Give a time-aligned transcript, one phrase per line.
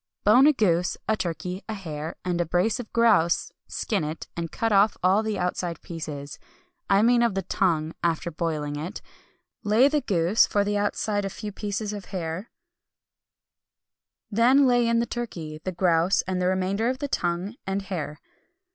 [0.23, 4.51] Bone a goose, a turkey, a hare, and a brace of grouse; skin it, and
[4.51, 6.39] cut off all the outside pieces
[6.89, 9.03] I mean of the tongue, after boiling it
[9.63, 12.49] lay the goose, for the outside a few pieces of hare;
[14.31, 18.17] then lay in the turkey, the grouse, and the remainder of the tongue and hare.